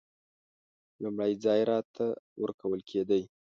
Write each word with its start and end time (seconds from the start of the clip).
لومړی 1.01 1.33
ځای 1.43 1.59
راته 1.71 2.05
ورکول 2.43 2.79
کېدی. 2.89 3.23